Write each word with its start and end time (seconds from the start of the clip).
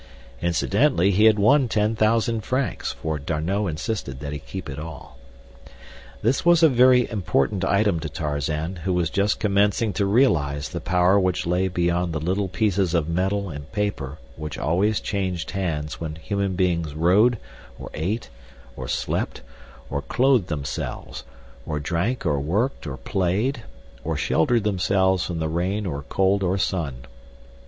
Incidentally, 0.41 1.11
he 1.11 1.25
had 1.25 1.37
won 1.37 1.67
ten 1.67 1.95
thousand 1.95 2.41
francs, 2.41 2.91
for 2.93 3.19
D'Arnot 3.19 3.69
insisted 3.69 4.19
that 4.19 4.33
he 4.33 4.39
keep 4.39 4.67
it 4.67 4.79
all. 4.79 5.19
This 6.23 6.43
was 6.43 6.63
a 6.63 6.69
very 6.69 7.07
important 7.11 7.63
item 7.63 7.99
to 7.99 8.09
Tarzan, 8.09 8.77
who 8.77 8.95
was 8.95 9.11
just 9.11 9.39
commencing 9.39 9.93
to 9.93 10.07
realize 10.07 10.69
the 10.69 10.81
power 10.81 11.19
which 11.19 11.45
lay 11.45 11.67
beyond 11.67 12.13
the 12.13 12.19
little 12.19 12.47
pieces 12.47 12.95
of 12.95 13.07
metal 13.09 13.51
and 13.51 13.71
paper 13.71 14.17
which 14.37 14.57
always 14.57 14.99
changed 15.01 15.51
hands 15.51 16.01
when 16.01 16.15
human 16.15 16.55
beings 16.55 16.95
rode, 16.95 17.37
or 17.77 17.91
ate, 17.93 18.31
or 18.75 18.87
slept, 18.87 19.41
or 19.87 20.01
clothed 20.01 20.47
themselves, 20.47 21.25
or 21.63 21.79
drank, 21.79 22.25
or 22.25 22.39
worked, 22.39 22.87
or 22.87 22.97
played, 22.97 23.65
or 24.03 24.17
sheltered 24.17 24.63
themselves 24.63 25.23
from 25.23 25.37
the 25.37 25.47
rain 25.47 25.85
or 25.85 26.01
cold 26.01 26.41
or 26.41 26.57
sun. 26.57 27.05